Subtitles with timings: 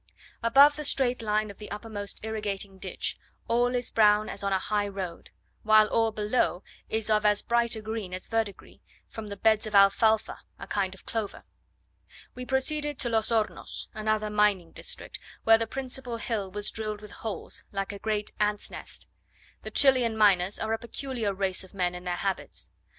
[0.41, 4.57] Above the straight line of the uppermost irrigating ditch, all is brown as on a
[4.57, 5.29] high road;
[5.61, 8.79] while all below is of as bright a green as verdigris,
[9.09, 11.43] from the beds of alfalfa, a kind of clover.
[12.33, 17.11] We proceeded to Los Hornos, another mining district, where the principal hill was drilled with
[17.11, 19.05] holes, like a great ants' nest.
[19.61, 22.71] The Chilian miners are a peculiar race of men in their habits.